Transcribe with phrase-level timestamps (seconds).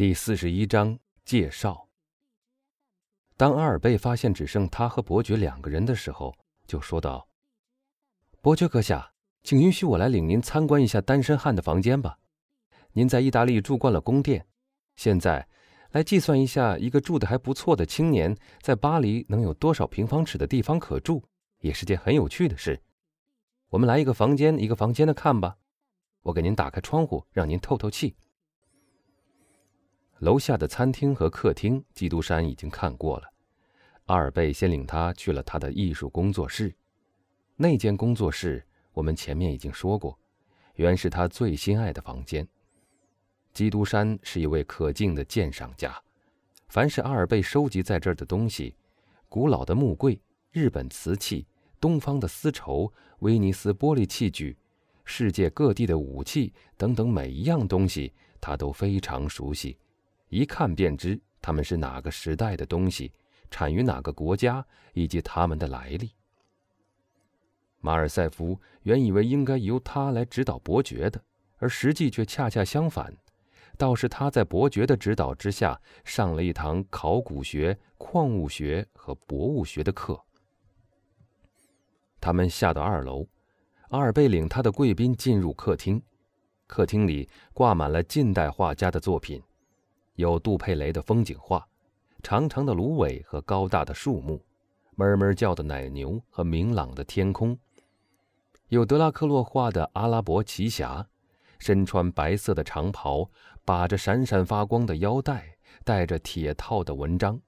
[0.00, 1.86] 第四十一章介绍。
[3.36, 6.34] 当阿尔贝发现只剩他和伯爵两个人的时候，
[6.66, 7.28] 就说道
[8.40, 12.18] ：“伯爵阁下，请允许我来领您参观一下单身汉的房间吧。
[12.92, 14.46] 您在意大利住惯了宫殿，
[14.96, 15.46] 现在
[15.90, 21.22] 来计算一下，一个住的还不错的青年在巴黎能有多少平方尺的地方可住，
[21.58, 22.80] 也是件很有趣的事。
[23.68, 25.58] 我们来一个房间一个房间的看吧。
[26.22, 28.16] 我给您打开窗户，让您透透气。”
[30.20, 33.32] 楼下的餐厅和客厅，基督山已经看过了。
[34.04, 36.74] 阿尔贝先领他去了他的艺术工作室。
[37.56, 40.18] 那间工作室，我们前面已经说过，
[40.74, 42.46] 原是他最心爱的房间。
[43.54, 45.98] 基督山是一位可敬的鉴赏家，
[46.68, 48.76] 凡是阿尔贝收集在这儿的东西，
[49.26, 50.20] 古老的木柜、
[50.52, 51.46] 日本瓷器、
[51.80, 54.54] 东方的丝绸、威尼斯玻璃器具、
[55.06, 59.78] 世界各地的武器等等，每一样东西，他都非常熟悉。
[60.30, 63.12] 一看便知他们是哪个时代的东西，
[63.50, 66.12] 产于哪个国家，以及他们的来历。
[67.80, 71.22] 马尔塞夫原以为应该由他来指导伯爵的，
[71.58, 73.12] 而实际却恰恰相反，
[73.76, 80.22] 倒是他在伯爵的指导之下上了一堂考古学、矿物学和博物学的课。
[82.20, 83.26] 他们下到二楼，
[83.88, 86.00] 阿尔贝领他的贵宾进入客厅，
[86.66, 89.42] 客厅里挂满了近代画家的作品。
[90.20, 91.66] 有杜佩雷的风景画，
[92.22, 94.38] 长长的芦苇和高大的树木，
[94.96, 97.56] 哞哞叫的奶牛和明朗的天空；
[98.68, 101.06] 有德拉克洛画的阿拉伯奇侠，
[101.58, 103.30] 身穿白色的长袍，
[103.64, 107.40] 把着闪闪发光的腰带，带着铁套的文章。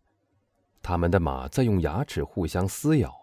[0.83, 3.15] 他们的马在用牙齿互相撕咬，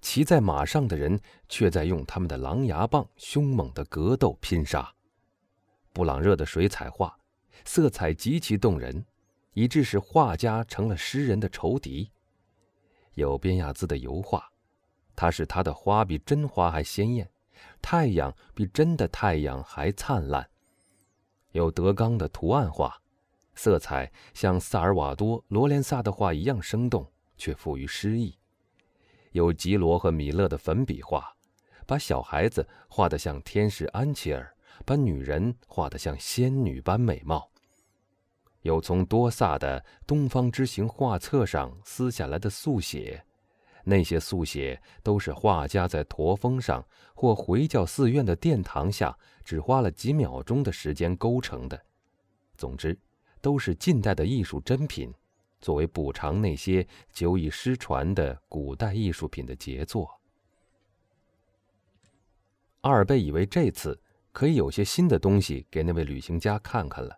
[0.00, 4.90] 骑在马上的人却在用他们的狼牙棒凶猛的格斗拼杀。
[5.92, 7.14] 布朗热的水彩画。
[7.64, 9.04] 色彩极其动人，
[9.52, 12.10] 以致使画家成了诗人的仇敌。
[13.14, 14.50] 有边亚兹的油画，
[15.14, 17.30] 他使他的花比真花还鲜艳，
[17.80, 20.48] 太阳比真的太阳还灿烂。
[21.52, 23.00] 有德刚的图案画，
[23.54, 28.36] 色彩像萨尔瓦多·罗连萨的画一样生动，却富于诗意。
[29.30, 31.32] 有吉罗和米勒的粉笔画，
[31.86, 34.53] 把小孩子画得像天使安琪儿，
[34.84, 37.50] 把女人画得像仙女般美貌。
[38.62, 43.22] 有从多萨的《东方之行》画册上撕下来的速写，
[43.84, 46.82] 那些速写都是画家在驼峰上
[47.14, 51.78] 或回教寺院的殿堂下只花了几秒钟的时间勾成的。
[52.56, 52.98] 总之，
[53.42, 55.12] 都是近代的艺术珍品，
[55.60, 60.10] 作为补偿那些久已失传的古代艺术品的杰作。
[62.80, 64.00] 阿尔贝以为这次
[64.34, 67.16] 可以有些新的东西给那位旅行家看看了。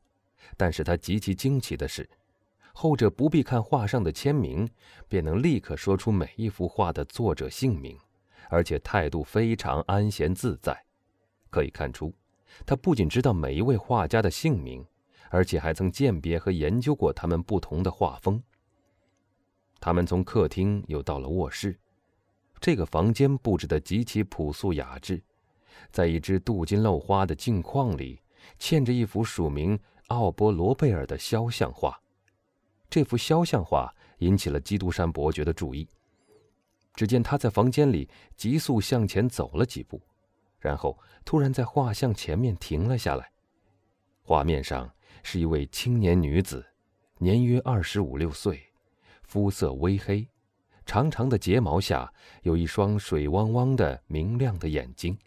[0.55, 2.07] 但是他极其惊奇的是，
[2.75, 4.69] 后者不必看画上的签名，
[5.09, 7.99] 便能立刻说出每一幅画的作者姓名，
[8.51, 10.85] 而且态度非常安闲自在。
[11.49, 12.13] 可以看出，
[12.67, 14.85] 他不仅知道每一位画家的姓名，
[15.31, 18.43] 而且还曾鉴别和研究过他们不同的画风。
[19.81, 21.79] 他们从客厅又到了卧室，
[22.61, 25.23] 这个房间布置得极其朴素雅致，
[25.91, 28.21] 在一只镀金镂花的镜框里，
[28.59, 29.79] 嵌着一幅署名。
[30.09, 32.01] 奥波罗贝尔的肖像画，
[32.89, 35.89] 这幅肖像画引起了基督山伯爵的注意。
[36.95, 40.01] 只见他在房间里急速向前走了几步，
[40.61, 43.29] 然后突然在画像前面停了下来。
[44.23, 44.89] 画面上
[45.25, 46.65] 是一位青年女子，
[47.19, 48.63] 年约二十五六岁，
[49.25, 50.29] 肤色微黑，
[50.85, 55.19] 长长的睫毛下有一双水汪汪的明亮的眼睛。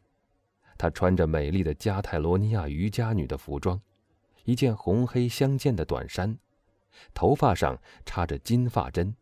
[0.80, 3.80] 她穿着美丽的加泰罗尼亚瑜伽女的服装。
[4.46, 6.36] 一件红黑相间的短衫，
[7.14, 9.14] 头发上插着金发针。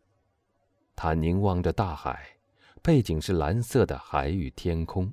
[0.94, 2.24] 他凝望着大海，
[2.80, 5.12] 背景是蓝色的海与天空。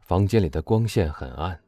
[0.00, 1.58] 房间里的光线很暗，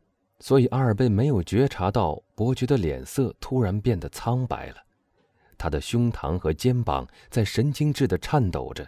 [0.41, 4.77] 所以阿尔贝没有觉察到伯爵的脸色突然变得苍白了。
[5.57, 8.87] 他的胸膛和肩膀在神经质地颤抖着。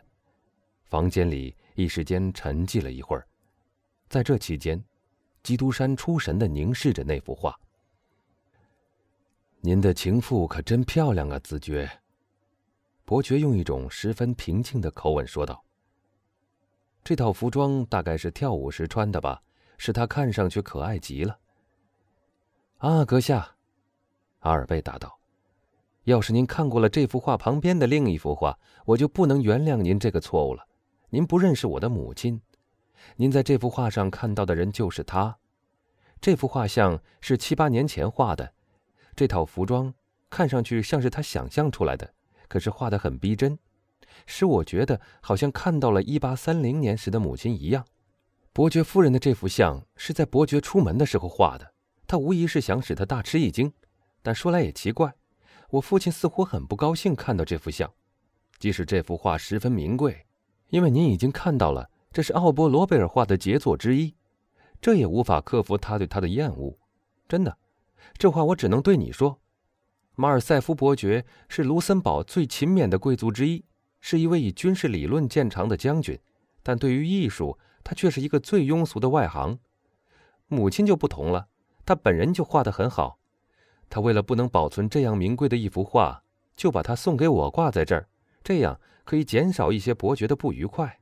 [0.85, 3.27] 房间里一时间沉寂了一会儿。
[4.09, 4.83] 在这期间，
[5.49, 7.59] 基督山出神的凝视着那幅画。
[9.63, 11.91] 您的情妇可真漂亮啊，子爵。
[13.07, 15.65] 伯爵用一种十分平静的口吻说道
[17.03, 19.43] ：“这套服装大概是跳舞时穿的吧，
[19.79, 21.39] 使她看上去可爱极了。”
[22.77, 23.57] 啊，阁下，
[24.41, 25.19] 阿尔贝答道
[26.05, 30.69] ：“要是您看过了这幅画旁边的另一幅画，我就不能原谅您这个错误了。
[31.09, 32.39] 您不认识我的母亲，
[33.17, 35.39] 您在这幅画上看到的人就是她。
[36.21, 38.53] 这幅画像是七八年前画的。”
[39.15, 39.93] 这套服装
[40.31, 42.15] 看上去像是他想象出来的，
[42.47, 43.59] 可是画得很逼真，
[44.27, 47.85] 使我觉得好像看到了一八三零年时的母亲一样。
[48.53, 51.73] 伯爵夫人的这幅像是在伯爵出门的时候画的，
[52.07, 53.73] 他无疑是想使他大吃一惊。
[54.23, 55.13] 但说来也奇怪，
[55.71, 57.93] 我父亲似乎很不高兴看到这幅像，
[58.59, 60.27] 即使这幅画十分名贵，
[60.69, 64.13] 因为您已经看到了，这是奥伯罗贝尔画的杰作之一，
[64.81, 66.77] 这也无法克服他对他的厌恶。
[67.29, 67.59] 真的，
[68.15, 69.39] 这话我只能对你说。
[70.17, 73.65] 马尔塞夫伯爵是卢森堡最勤勉的贵族之一，
[74.01, 76.19] 是一位以军事理论见长的将军，
[76.65, 79.57] 但对于艺术，他却是一个最庸俗的外行。
[80.49, 81.47] 母亲就不同了，
[81.87, 83.21] 他本人就画得很好。
[83.89, 86.25] 他为了不能保存这样名贵的一幅画，
[86.57, 88.09] 就把它送给我挂在这儿，
[88.43, 90.99] 这样可以减少一些伯爵的不愉快。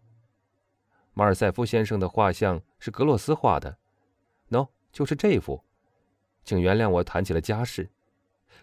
[1.18, 3.78] 马尔塞夫先生的画像是格洛斯画的，
[4.50, 5.64] 喏，就是这幅。
[6.44, 7.88] 请原谅我谈起了家事，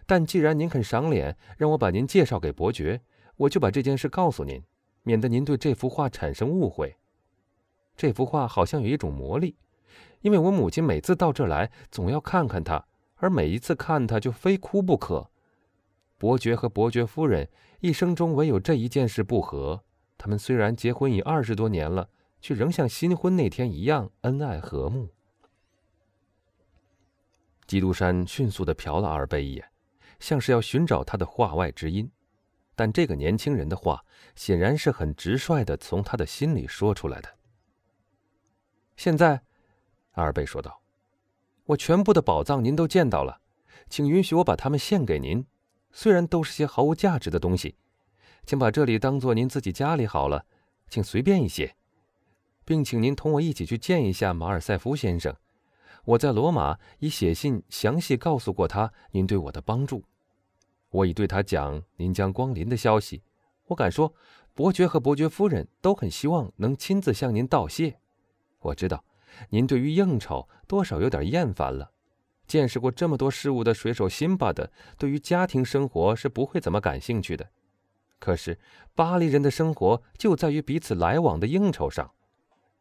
[0.06, 3.00] 但既然您肯赏脸让我把您介绍给伯爵，
[3.38, 4.62] 我就把这件事告诉您，
[5.02, 6.96] 免得您对这幅画产生误会。
[7.96, 9.56] 这幅画好像有一种魔力，
[10.20, 12.86] 因为我母亲每次到这来，总要看看它，
[13.16, 15.28] 而每一次看它就非哭不可。
[16.18, 17.48] 伯爵和伯爵夫人
[17.80, 19.82] 一生中唯有这一件事不和，
[20.16, 22.08] 他们虽然结婚已二十多年了，
[22.44, 25.08] 却仍像新婚那天一样恩爱和睦。
[27.66, 29.66] 基督山迅速的瞟了阿尔贝一眼，
[30.20, 32.10] 像是要寻找他的话外之音。
[32.74, 34.04] 但这个年轻人的话
[34.36, 37.34] 显然是很直率的从他的心里说出来的。
[38.94, 39.40] 现在，
[40.10, 40.82] 阿尔贝说道
[41.64, 43.40] ：“我全部的宝藏您都见到了，
[43.88, 45.46] 请允许我把它们献给您。
[45.92, 47.78] 虽然都是些毫无价值的东西，
[48.44, 50.44] 请把这里当做您自己家里好了，
[50.90, 51.74] 请随便一些，
[52.64, 55.34] 并请您同我一起去见一下马尔塞夫先生。”
[56.06, 60.04] 我在罗马已写信详细告诉过他您对我的帮助，
[60.90, 63.22] 我已对他讲您将光临的消息。
[63.68, 64.12] 我敢说，
[64.52, 67.98] 伯爵和伯爵夫人都很希望能亲自向您道谢。
[68.58, 69.02] 我知道，
[69.48, 71.90] 您对于应酬多少有点厌烦了。
[72.46, 77.48] 见识过这么多事物的水手辛巴的，对于家庭生活是不会怎么感兴趣的。
[78.18, 78.58] 可是，
[78.94, 82.12] 巴黎人的生活就在于彼此来往的应酬上。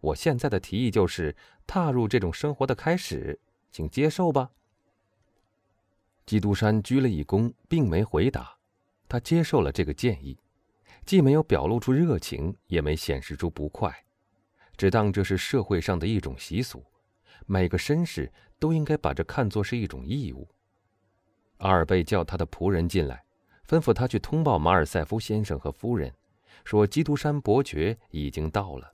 [0.04, 1.34] 我现在的提议就是
[1.66, 3.40] 踏入这种生活的开始，
[3.72, 4.52] 请接受吧。
[6.26, 8.58] 基督山鞠了一躬，并没回答。
[9.08, 10.38] 他接受了这个建议，
[11.06, 14.04] 既没有表露出热情，也没显示出不快，
[14.76, 16.84] 只当这是社会上的一种习俗，
[17.46, 18.30] 每个绅士
[18.60, 20.50] 都应该把这看作是一种义务。
[21.60, 23.24] 阿尔贝叫他的仆人进来，
[23.66, 26.14] 吩咐他去通报马尔塞夫先生和夫人，
[26.66, 28.93] 说基督山伯爵已经到了。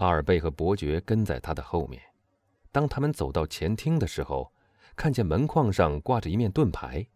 [0.00, 2.02] 阿尔贝和伯爵跟在他的后面。
[2.72, 4.50] 当他们走到前厅的时候，
[4.96, 7.06] 看见门框上挂着一面盾牌，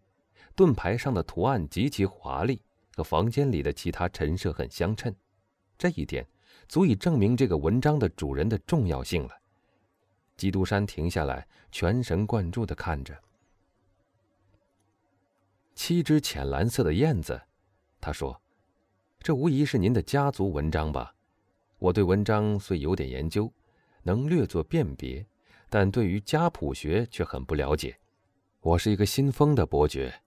[0.54, 2.60] 盾牌上的图案极其华丽，
[2.94, 5.14] 和房间里的其他陈设很相称。
[5.78, 6.26] 这一点
[6.68, 9.30] 足以证明这个文章的主人的重要性了。
[10.36, 13.18] 基督山停下来，全神贯注地看着。
[15.74, 17.40] 七只浅蓝色的燕子，
[18.00, 18.40] 他说
[19.20, 21.14] ：“这无疑是您的家族文章吧？”
[21.84, 23.52] 我对文章虽有点研究，
[24.04, 25.22] 能略作辨别，
[25.68, 27.94] 但对于家谱学却很不了解。
[28.60, 30.22] 我是一个新封的伯爵，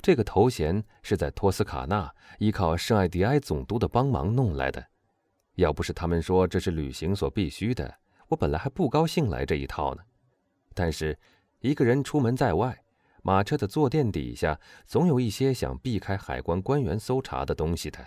[0.00, 4.82] 这个头衔是在托斯卡纳依靠圣艾迪埃总督的帮忙弄来的。
[5.56, 7.94] 要不是他们说这是旅行所必须的，
[8.28, 10.02] 我本来还不高兴来这一套呢。
[10.72, 11.18] 但是，
[11.60, 12.82] 一个人出门在外，
[13.22, 17.98] 马车的坐垫底下总有一些想避开海关官员搜查的东西的。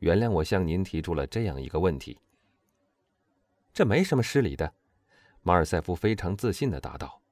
[0.00, 2.18] 原谅我向您提出了这样一个问题。
[3.72, 4.74] 这没什么失礼的，
[5.42, 7.22] 马尔塞夫非常自信的答道：“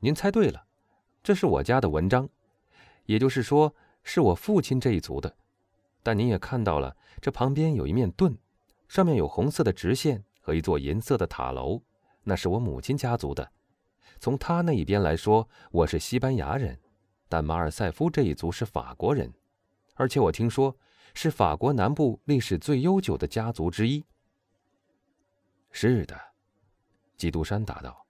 [0.00, 0.66] 您猜对了，
[1.22, 2.28] 这是我家的文章，
[3.04, 5.36] 也就是说是我父亲这一族的。
[6.02, 8.36] 但您也看到了，这旁边有一面盾，
[8.88, 11.82] 上面有红色的直线和一座银色的塔楼，
[12.24, 13.52] 那是我母亲家族的。
[14.18, 16.80] 从他那一边来说，我是西班牙人，
[17.28, 19.32] 但马尔塞夫这一族是法国人，
[19.94, 20.74] 而且我听说。”
[21.14, 24.04] 是法国南部历史最悠久的家族之一。
[25.70, 26.18] 是的，
[27.16, 28.04] 基督山答道：“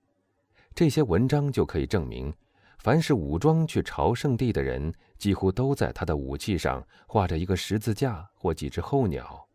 [0.74, 2.32] 这些文章就可以证明，
[2.78, 9.46] 凡是武装去朝圣地的人，几乎都在他的武器上画着一个十字架或几只候鸟。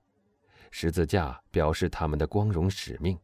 [0.70, 3.18] 十字架表示他们的光荣使命，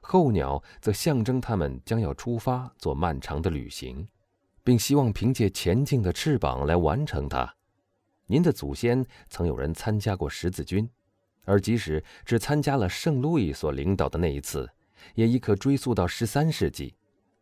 [0.00, 4.08] 候鸟则象征他们将要出发做漫长的旅行，
[4.62, 7.54] 并希望凭借前进的翅膀来完成它。”
[8.26, 10.88] 您的祖先曾有人参加过十字军，
[11.44, 14.70] 而即使只参加了圣路易所领导的那一次，
[15.14, 16.94] 也已可追溯到十三世纪，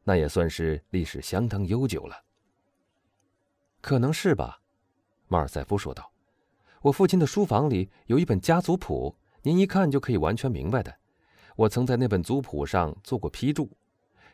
[0.02, 2.24] 那也算是历史相当悠久了。
[3.80, 4.60] 可能是吧，
[5.28, 6.12] 马尔塞夫说道。
[6.80, 10.92] 我父亲的书房里有一本家族谱，您一看就可以完全明白的。
[11.54, 13.70] 我曾在那本族谱上做过批注，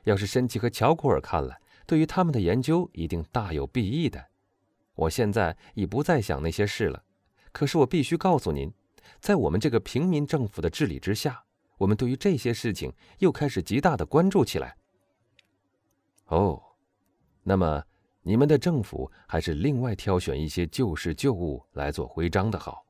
[0.04, 4.27] 要是申奇和乔库尔看了，对于他们的研究一定大有裨益的。
[4.98, 7.04] 我现在已不再想那些事了，
[7.52, 8.72] 可是我必须告诉您，
[9.20, 11.44] 在我们这个平民政府的治理之下，
[11.76, 14.76] 我们对于这些事情又开始极大的关注起来。
[16.26, 16.60] 哦，
[17.44, 17.80] 那么
[18.22, 22.84] 你们的政府还是另外挑选一些旧事旧物来做徽章的好。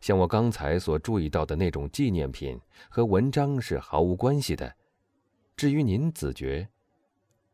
[0.00, 2.56] 像我刚才所注意到的那种纪念品
[2.88, 4.72] 和文章是毫无关系的。
[5.56, 6.68] 至于您子爵，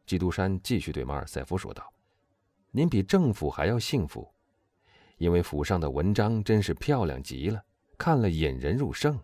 [0.04, 1.90] 基督山继续对马尔塞夫说道
[2.70, 4.32] ：“您比政府还要幸福，
[5.16, 7.62] 因为府上的文章真是漂亮极了，
[7.96, 9.18] 看了引人入胜。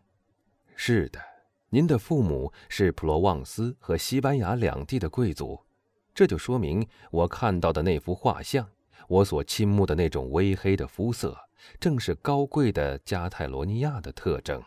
[0.76, 1.20] 是的，
[1.68, 5.60] 您的父母是普罗旺斯和西班牙两地的贵族，
[6.14, 8.68] 这就说明我看到的那幅画像，
[9.08, 11.38] 我所倾慕的那种微黑的肤色。”
[11.80, 14.62] 正是高贵的加泰罗尼亚的特征。